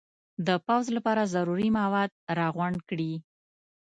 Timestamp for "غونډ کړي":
2.55-3.13